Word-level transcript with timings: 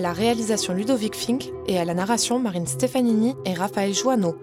la 0.00 0.12
réalisation 0.12 0.72
Ludovic 0.72 1.14
Fink 1.14 1.52
et 1.66 1.78
à 1.78 1.84
la 1.84 1.94
narration 1.94 2.38
Marine 2.38 2.66
Stefanini 2.66 3.34
et 3.44 3.52
Raphaël 3.52 3.92
Joanneau. 3.92 4.36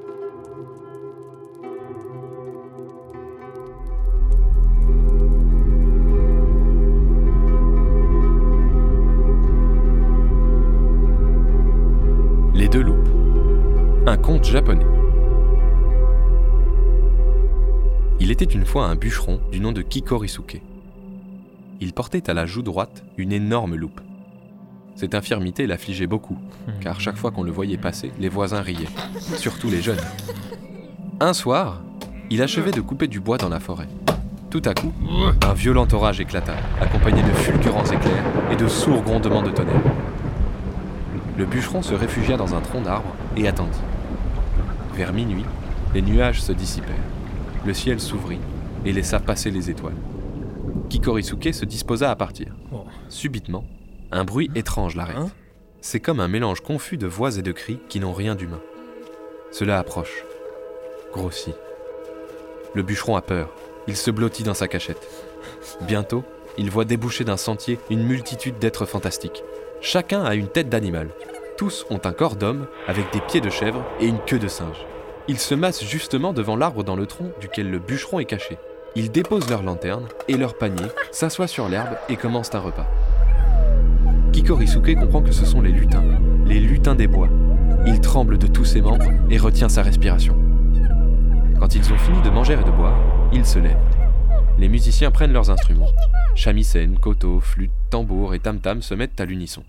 Les 12.53 12.67
deux 12.67 12.81
loupes. 12.81 12.97
Un 14.05 14.17
conte 14.17 14.43
japonais. 14.43 14.85
Il 18.19 18.31
était 18.31 18.45
une 18.45 18.65
fois 18.65 18.85
un 18.85 18.95
bûcheron 18.95 19.39
du 19.51 19.59
nom 19.59 19.71
de 19.71 19.81
Kikorisuke. 19.81 20.61
Il 21.81 21.93
portait 21.93 22.29
à 22.29 22.33
la 22.33 22.45
joue 22.45 22.61
droite 22.61 23.03
une 23.17 23.31
énorme 23.31 23.75
loupe. 23.75 24.01
Cette 24.99 25.15
infirmité 25.15 25.65
l'affligeait 25.65 26.07
beaucoup, 26.07 26.37
car 26.81 26.99
chaque 26.99 27.15
fois 27.15 27.31
qu'on 27.31 27.43
le 27.43 27.53
voyait 27.53 27.77
passer, 27.77 28.11
les 28.19 28.27
voisins 28.27 28.59
riaient, 28.59 28.89
surtout 29.37 29.69
les 29.69 29.81
jeunes. 29.81 30.01
Un 31.21 31.31
soir, 31.31 31.81
il 32.29 32.41
achevait 32.41 32.73
de 32.73 32.81
couper 32.81 33.07
du 33.07 33.21
bois 33.21 33.37
dans 33.37 33.47
la 33.47 33.61
forêt. 33.61 33.87
Tout 34.49 34.61
à 34.65 34.73
coup, 34.73 34.91
un 35.47 35.53
violent 35.53 35.87
orage 35.93 36.19
éclata, 36.19 36.53
accompagné 36.81 37.23
de 37.23 37.31
fulgurants 37.31 37.85
éclairs 37.85 38.25
et 38.51 38.57
de 38.57 38.67
sourds 38.67 39.01
grondements 39.01 39.41
de 39.41 39.51
tonnerre. 39.51 39.81
Le 41.37 41.45
bûcheron 41.45 41.81
se 41.81 41.93
réfugia 41.93 42.35
dans 42.35 42.53
un 42.53 42.59
tronc 42.59 42.81
d'arbre 42.81 43.15
et 43.37 43.47
attendit. 43.47 43.79
Vers 44.95 45.13
minuit, 45.13 45.45
les 45.93 46.01
nuages 46.01 46.41
se 46.41 46.51
dissipèrent. 46.51 47.07
Le 47.65 47.73
ciel 47.73 48.01
s'ouvrit 48.01 48.41
et 48.83 48.91
laissa 48.91 49.21
passer 49.21 49.49
les 49.49 49.69
étoiles. 49.69 49.95
Kikorisuke 50.89 51.53
se 51.53 51.63
disposa 51.63 52.11
à 52.11 52.17
partir. 52.17 52.53
Subitement, 53.07 53.63
un 54.11 54.23
bruit 54.23 54.49
étrange 54.55 54.95
l'arrête. 54.95 55.17
C'est 55.81 55.99
comme 55.99 56.19
un 56.19 56.27
mélange 56.27 56.61
confus 56.61 56.97
de 56.97 57.07
voix 57.07 57.37
et 57.37 57.41
de 57.41 57.51
cris 57.51 57.79
qui 57.89 57.99
n'ont 57.99 58.13
rien 58.13 58.35
d'humain. 58.35 58.61
Cela 59.51 59.79
approche, 59.79 60.25
grossit. 61.13 61.55
Le 62.73 62.83
bûcheron 62.83 63.15
a 63.15 63.21
peur. 63.21 63.49
Il 63.87 63.95
se 63.95 64.11
blottit 64.11 64.43
dans 64.43 64.53
sa 64.53 64.67
cachette. 64.67 65.07
Bientôt, 65.81 66.23
il 66.57 66.69
voit 66.69 66.85
déboucher 66.85 67.23
d'un 67.23 67.37
sentier 67.37 67.79
une 67.89 68.03
multitude 68.03 68.59
d'êtres 68.59 68.85
fantastiques. 68.85 69.43
Chacun 69.81 70.23
a 70.23 70.35
une 70.35 70.49
tête 70.49 70.69
d'animal. 70.69 71.09
Tous 71.57 71.85
ont 71.89 72.01
un 72.03 72.11
corps 72.11 72.35
d'homme 72.35 72.67
avec 72.87 73.11
des 73.13 73.21
pieds 73.21 73.41
de 73.41 73.49
chèvre 73.49 73.83
et 73.99 74.07
une 74.07 74.19
queue 74.19 74.39
de 74.39 74.47
singe. 74.47 74.85
Ils 75.27 75.39
se 75.39 75.55
massent 75.55 75.83
justement 75.83 76.33
devant 76.33 76.55
l'arbre 76.55 76.83
dans 76.83 76.95
le 76.95 77.05
tronc 77.05 77.31
duquel 77.39 77.69
le 77.69 77.79
bûcheron 77.79 78.19
est 78.19 78.25
caché. 78.25 78.57
Ils 78.95 79.11
déposent 79.11 79.49
leur 79.49 79.63
lanterne 79.63 80.07
et 80.27 80.37
leur 80.37 80.57
panier, 80.57 80.87
s'assoient 81.11 81.47
sur 81.47 81.69
l'herbe 81.69 81.95
et 82.09 82.17
commencent 82.17 82.55
un 82.55 82.59
repas. 82.59 82.87
Kikorisuke 84.31 84.95
comprend 84.95 85.21
que 85.21 85.31
ce 85.31 85.45
sont 85.45 85.61
les 85.61 85.71
lutins, 85.71 86.03
les 86.45 86.59
lutins 86.59 86.95
des 86.95 87.07
bois. 87.07 87.29
Il 87.85 87.99
tremble 87.99 88.37
de 88.37 88.47
tous 88.47 88.65
ses 88.65 88.81
membres 88.81 89.11
et 89.29 89.37
retient 89.37 89.69
sa 89.69 89.81
respiration. 89.81 90.35
Quand 91.59 91.75
ils 91.75 91.91
ont 91.91 91.97
fini 91.97 92.21
de 92.21 92.29
manger 92.29 92.53
et 92.53 92.63
de 92.63 92.71
boire, 92.71 92.97
ils 93.33 93.45
se 93.45 93.59
lèvent. 93.59 93.77
Les 94.57 94.69
musiciens 94.69 95.11
prennent 95.11 95.33
leurs 95.33 95.49
instruments. 95.49 95.89
Shamisen, 96.35 96.97
koto, 96.99 97.39
flûte, 97.39 97.71
tambour 97.89 98.33
et 98.33 98.39
tam-tam 98.39 98.81
se 98.81 98.93
mettent 98.93 99.19
à 99.19 99.25
l'unisson. 99.25 99.63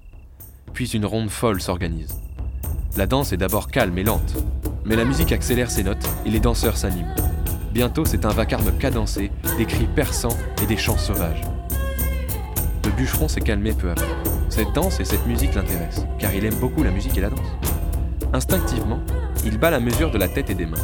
Puis 0.73 0.89
une 0.91 1.07
ronde 1.07 1.31
folle 1.31 1.61
s'organise. 1.61 2.21
La 2.97 3.07
danse 3.07 3.33
est 3.33 3.37
d'abord 3.37 3.69
calme 3.69 3.97
et 3.99 4.05
lente, 4.05 4.37
mais 4.85 4.97
la 4.97 5.05
musique 5.05 5.33
accélère 5.33 5.71
ses 5.71 5.85
notes 5.85 6.09
et 6.27 6.31
les 6.31 6.41
danseurs 6.41 6.77
s'animent. 6.77 7.15
Bientôt, 7.73 8.05
c'est 8.05 8.25
un 8.25 8.31
vacarme 8.31 8.77
cadencé, 8.79 9.31
des 9.57 9.65
cris 9.65 9.87
perçants 9.87 10.37
et 10.63 10.67
des 10.67 10.77
chants 10.77 10.99
sauvages. 10.99 11.43
Le 12.85 12.91
bûcheron 12.91 13.29
s'est 13.29 13.41
calmé 13.41 13.73
peu 13.73 13.91
à 13.91 13.95
peu. 13.95 14.40
Cette 14.61 14.75
danse 14.75 15.01
et 15.01 15.07
cette 15.07 15.27
musique 15.27 15.55
l'intéressent, 15.55 16.05
car 16.19 16.35
il 16.35 16.45
aime 16.45 16.57
beaucoup 16.57 16.83
la 16.83 16.91
musique 16.91 17.17
et 17.17 17.23
la 17.23 17.31
danse. 17.31 17.47
Instinctivement, 18.35 19.01
il 19.43 19.57
bat 19.57 19.71
la 19.71 19.81
mesure 19.81 20.11
de 20.11 20.19
la 20.19 20.29
tête 20.29 20.51
et 20.51 20.55
des 20.55 20.67
mains. 20.67 20.77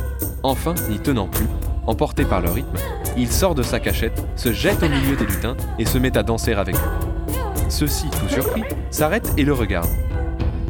Enfin, 0.42 0.74
n'y 0.88 0.98
tenant 0.98 1.28
plus, 1.28 1.44
emporté 1.86 2.24
par 2.24 2.40
le 2.40 2.48
rythme, 2.48 2.78
il 3.18 3.30
sort 3.30 3.54
de 3.54 3.62
sa 3.62 3.78
cachette, 3.78 4.24
se 4.34 4.50
jette 4.50 4.82
au 4.82 4.88
milieu 4.88 5.14
des 5.14 5.26
lutins 5.26 5.58
et 5.78 5.84
se 5.84 5.98
met 5.98 6.16
à 6.16 6.22
danser 6.22 6.54
avec 6.54 6.74
eux. 6.74 7.28
Ceux-ci, 7.68 8.08
tout 8.08 8.30
surpris, 8.30 8.62
s'arrêtent 8.90 9.34
et 9.36 9.44
le 9.44 9.52
regardent. 9.52 9.94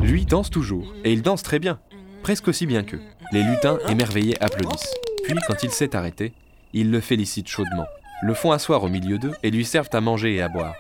Lui 0.03 0.27
danse 0.27 0.50
toujours, 0.50 0.93
et 1.05 1.12
il 1.12 1.22
danse 1.22 1.45
très 1.45 1.61
bien, 1.61 1.78
presque 2.25 2.49
aussi 2.49 2.66
bien 2.66 2.83
qu'eux. 2.83 3.03
Les 3.31 3.45
lutins, 3.45 3.78
émerveillés, 3.89 4.34
applaudissent. 4.43 4.97
Puis, 5.22 5.37
quand 5.47 5.62
il 5.62 5.71
s'est 5.71 5.95
arrêté, 5.95 6.33
ils 6.72 6.91
le 6.91 6.99
félicitent 6.99 7.47
chaudement, 7.47 7.87
le 8.21 8.34
font 8.34 8.50
asseoir 8.50 8.83
au 8.83 8.89
milieu 8.89 9.19
d'eux 9.19 9.34
et 9.45 9.53
lui 9.53 9.65
servent 9.65 9.91
à 9.93 10.00
manger 10.00 10.34
et 10.34 10.43
à 10.43 10.49
boire. 10.49 10.75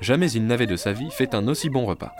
Jamais 0.00 0.30
il 0.30 0.46
n'avait 0.46 0.66
de 0.66 0.76
sa 0.76 0.92
vie 0.92 1.10
fait 1.10 1.34
un 1.34 1.48
aussi 1.48 1.70
bon 1.70 1.84
repas. 1.84 2.12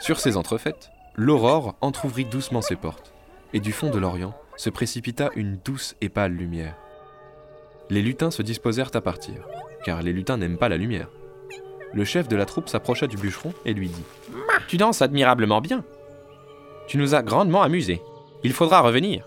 Sur 0.00 0.18
ces 0.18 0.36
entrefaites, 0.36 0.90
l'aurore 1.14 1.76
entr'ouvrit 1.80 2.24
doucement 2.24 2.62
ses 2.62 2.76
portes, 2.76 3.12
et 3.52 3.60
du 3.60 3.72
fond 3.72 3.90
de 3.90 3.98
l'Orient 3.98 4.34
se 4.56 4.70
précipita 4.70 5.30
une 5.36 5.56
douce 5.64 5.94
et 6.00 6.08
pâle 6.08 6.32
lumière. 6.32 6.74
Les 7.90 8.02
lutins 8.02 8.30
se 8.30 8.42
disposèrent 8.42 8.90
à 8.94 9.00
partir, 9.00 9.34
car 9.84 10.02
les 10.02 10.12
lutins 10.12 10.36
n'aiment 10.36 10.58
pas 10.58 10.68
la 10.68 10.76
lumière. 10.76 11.08
Le 11.92 12.04
chef 12.04 12.26
de 12.26 12.36
la 12.36 12.44
troupe 12.44 12.68
s'approcha 12.68 13.06
du 13.06 13.16
bûcheron 13.16 13.52
et 13.64 13.72
lui 13.72 13.88
dit 13.88 14.04
Tu 14.66 14.76
danses 14.76 15.00
admirablement 15.00 15.60
bien. 15.60 15.84
Tu 16.88 16.98
nous 16.98 17.14
as 17.14 17.22
grandement 17.22 17.62
amusés. 17.62 18.02
Il 18.42 18.52
faudra 18.52 18.80
revenir. 18.80 19.26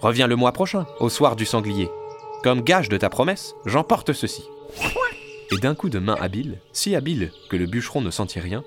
Reviens 0.00 0.26
le 0.26 0.36
mois 0.36 0.52
prochain, 0.52 0.86
au 0.98 1.08
soir 1.08 1.36
du 1.36 1.46
sanglier. 1.46 1.88
Comme 2.42 2.62
gage 2.62 2.88
de 2.88 2.96
ta 2.96 3.08
promesse, 3.08 3.54
j'emporte 3.64 4.12
ceci. 4.12 4.48
Et 5.56 5.58
d'un 5.58 5.74
coup 5.74 5.88
de 5.88 5.98
main 5.98 6.16
habile, 6.20 6.58
si 6.74 6.94
habile 6.94 7.32
que 7.48 7.56
le 7.56 7.64
bûcheron 7.64 8.02
ne 8.02 8.10
sentit 8.10 8.40
rien, 8.40 8.62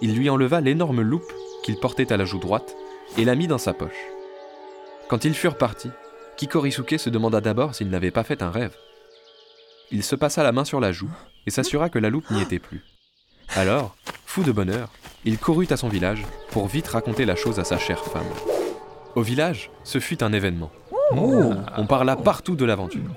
il 0.00 0.14
lui 0.14 0.30
enleva 0.30 0.60
l'énorme 0.60 1.00
loupe 1.00 1.32
qu'il 1.64 1.74
portait 1.80 2.12
à 2.12 2.16
la 2.16 2.24
joue 2.24 2.38
droite 2.38 2.76
et 3.16 3.24
la 3.24 3.34
mit 3.34 3.48
dans 3.48 3.58
sa 3.58 3.72
poche. 3.72 4.06
Quand 5.08 5.24
ils 5.24 5.34
furent 5.34 5.58
partis, 5.58 5.90
Kikorisuke 6.36 6.96
se 6.96 7.10
demanda 7.10 7.40
d'abord 7.40 7.74
s'il 7.74 7.90
n'avait 7.90 8.12
pas 8.12 8.22
fait 8.22 8.40
un 8.40 8.52
rêve. 8.52 8.76
Il 9.90 10.04
se 10.04 10.14
passa 10.14 10.44
la 10.44 10.52
main 10.52 10.64
sur 10.64 10.78
la 10.78 10.92
joue 10.92 11.10
et 11.48 11.50
s'assura 11.50 11.88
que 11.88 11.98
la 11.98 12.08
loupe 12.08 12.30
n'y 12.30 12.40
était 12.40 12.60
plus. 12.60 12.84
Alors, 13.56 13.96
fou 14.24 14.44
de 14.44 14.52
bonheur, 14.52 14.92
il 15.24 15.38
courut 15.38 15.66
à 15.70 15.76
son 15.76 15.88
village 15.88 16.24
pour 16.52 16.68
vite 16.68 16.86
raconter 16.86 17.24
la 17.24 17.34
chose 17.34 17.58
à 17.58 17.64
sa 17.64 17.78
chère 17.78 18.04
femme. 18.04 18.22
Au 19.16 19.22
village, 19.22 19.72
ce 19.82 19.98
fut 19.98 20.22
un 20.22 20.32
événement. 20.32 20.70
On 21.10 21.86
parla 21.88 22.14
partout 22.14 22.54
de 22.54 22.64
l'aventure. 22.64 23.10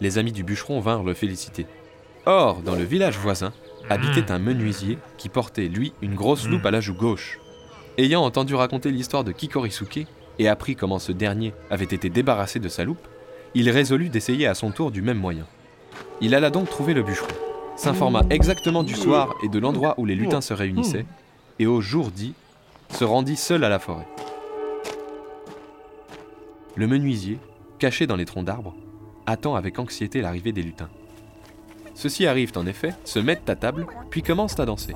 Les 0.00 0.18
amis 0.18 0.32
du 0.32 0.44
bûcheron 0.44 0.78
vinrent 0.78 1.02
le 1.02 1.14
féliciter. 1.14 1.66
Or, 2.26 2.60
dans 2.62 2.74
le 2.74 2.84
village 2.84 3.18
voisin, 3.18 3.52
habitait 3.88 4.30
un 4.30 4.38
menuisier 4.38 4.98
qui 5.16 5.28
portait, 5.28 5.68
lui, 5.68 5.92
une 6.02 6.14
grosse 6.14 6.46
loupe 6.46 6.66
à 6.66 6.70
la 6.70 6.80
joue 6.80 6.94
gauche. 6.94 7.38
Ayant 7.98 8.22
entendu 8.22 8.54
raconter 8.54 8.90
l'histoire 8.90 9.24
de 9.24 9.32
Kikorisuke 9.32 10.06
et 10.38 10.48
appris 10.48 10.76
comment 10.76 10.98
ce 10.98 11.12
dernier 11.12 11.54
avait 11.70 11.84
été 11.84 12.10
débarrassé 12.10 12.58
de 12.58 12.68
sa 12.68 12.84
loupe, 12.84 13.08
il 13.54 13.68
résolut 13.70 14.10
d'essayer 14.10 14.46
à 14.46 14.54
son 14.54 14.70
tour 14.70 14.90
du 14.90 15.02
même 15.02 15.18
moyen. 15.18 15.46
Il 16.20 16.34
alla 16.34 16.50
donc 16.50 16.68
trouver 16.68 16.94
le 16.94 17.02
bûcheron, 17.02 17.28
s'informa 17.76 18.22
exactement 18.30 18.82
du 18.82 18.94
soir 18.94 19.34
et 19.42 19.48
de 19.48 19.58
l'endroit 19.58 19.94
où 19.96 20.04
les 20.04 20.14
lutins 20.14 20.40
se 20.40 20.54
réunissaient, 20.54 21.06
et 21.58 21.66
au 21.66 21.80
jour 21.80 22.10
dit, 22.10 22.34
se 22.90 23.04
rendit 23.04 23.36
seul 23.36 23.64
à 23.64 23.68
la 23.68 23.78
forêt. 23.78 24.06
Le 26.76 26.86
menuisier, 26.86 27.38
caché 27.78 28.06
dans 28.06 28.16
les 28.16 28.24
troncs 28.24 28.44
d'arbres, 28.44 28.74
attend 29.26 29.56
avec 29.56 29.78
anxiété 29.78 30.20
l'arrivée 30.20 30.52
des 30.52 30.62
lutins. 30.62 30.90
Ceux-ci 31.94 32.26
arrivent 32.26 32.52
en 32.56 32.66
effet, 32.66 32.94
se 33.04 33.18
mettent 33.18 33.48
à 33.48 33.56
table, 33.56 33.86
puis 34.10 34.22
commencent 34.22 34.58
à 34.58 34.66
danser. 34.66 34.94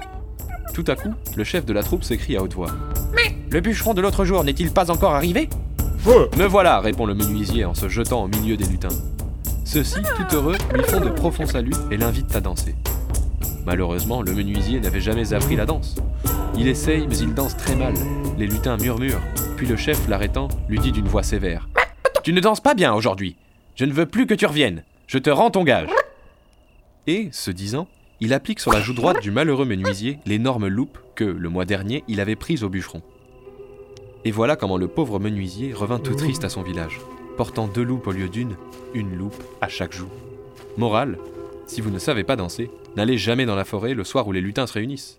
Tout 0.72 0.84
à 0.88 0.96
coup, 0.96 1.12
le 1.36 1.44
chef 1.44 1.64
de 1.64 1.72
la 1.72 1.82
troupe 1.82 2.04
s'écrie 2.04 2.36
à 2.36 2.42
haute 2.42 2.54
voix. 2.54 2.72
Mais 3.14 3.36
le 3.50 3.60
bûcheron 3.60 3.94
de 3.94 4.00
l'autre 4.00 4.24
jour 4.24 4.42
n'est-il 4.42 4.70
pas 4.70 4.90
encore 4.90 5.14
arrivé? 5.14 5.48
Me 6.36 6.44
voilà, 6.44 6.80
répond 6.80 7.06
le 7.06 7.14
menuisier 7.14 7.64
en 7.64 7.74
se 7.74 7.88
jetant 7.88 8.24
au 8.24 8.28
milieu 8.28 8.56
des 8.56 8.66
lutins. 8.66 8.88
Ceux-ci, 9.64 10.00
tout 10.02 10.36
heureux, 10.36 10.56
lui 10.74 10.84
font 10.84 11.00
de 11.00 11.08
profonds 11.08 11.46
saluts 11.46 11.72
et 11.90 11.96
l'invitent 11.96 12.34
à 12.36 12.40
danser. 12.40 12.74
Malheureusement, 13.64 14.20
le 14.20 14.32
menuisier 14.32 14.80
n'avait 14.80 15.00
jamais 15.00 15.32
appris 15.32 15.56
la 15.56 15.64
danse. 15.64 15.96
Il 16.56 16.68
essaye, 16.68 17.06
mais 17.08 17.16
il 17.16 17.32
danse 17.32 17.56
très 17.56 17.74
mal. 17.74 17.94
Les 18.36 18.46
lutins 18.46 18.76
murmurent, 18.76 19.22
puis 19.56 19.66
le 19.66 19.76
chef, 19.76 20.06
l'arrêtant, 20.06 20.48
lui 20.68 20.78
dit 20.78 20.92
d'une 20.92 21.08
voix 21.08 21.22
sévère. 21.22 21.68
Tu 22.22 22.32
ne 22.32 22.40
danses 22.40 22.60
pas 22.60 22.74
bien 22.74 22.92
aujourd'hui. 22.92 23.36
Je 23.74 23.86
ne 23.86 23.92
veux 23.92 24.06
plus 24.06 24.26
que 24.26 24.34
tu 24.34 24.46
reviennes. 24.46 24.82
Je 25.06 25.18
te 25.18 25.30
rends 25.30 25.50
ton 25.50 25.64
gage. 25.64 25.88
Et, 27.06 27.28
ce 27.32 27.50
disant, 27.50 27.88
il 28.20 28.32
applique 28.32 28.60
sur 28.60 28.72
la 28.72 28.80
joue 28.80 28.94
droite 28.94 29.20
du 29.20 29.30
malheureux 29.30 29.66
menuisier 29.66 30.18
l'énorme 30.24 30.66
loupe 30.68 30.98
que, 31.14 31.24
le 31.24 31.48
mois 31.48 31.64
dernier, 31.64 32.04
il 32.08 32.20
avait 32.20 32.36
prise 32.36 32.64
au 32.64 32.68
bûcheron. 32.68 33.02
Et 34.24 34.30
voilà 34.30 34.56
comment 34.56 34.78
le 34.78 34.88
pauvre 34.88 35.18
menuisier 35.18 35.74
revint 35.74 35.98
tout 35.98 36.14
triste 36.14 36.44
à 36.44 36.48
son 36.48 36.62
village, 36.62 37.00
portant 37.36 37.68
deux 37.68 37.82
loupes 37.82 38.06
au 38.06 38.12
lieu 38.12 38.28
d'une, 38.28 38.56
une 38.94 39.14
loupe 39.14 39.42
à 39.60 39.68
chaque 39.68 39.92
joue. 39.92 40.08
Morale, 40.78 41.18
si 41.66 41.80
vous 41.80 41.90
ne 41.90 41.98
savez 41.98 42.24
pas 42.24 42.36
danser, 42.36 42.70
n'allez 42.96 43.18
jamais 43.18 43.46
dans 43.46 43.56
la 43.56 43.64
forêt 43.64 43.94
le 43.94 44.04
soir 44.04 44.26
où 44.26 44.32
les 44.32 44.40
lutins 44.40 44.66
se 44.66 44.72
réunissent. 44.72 45.18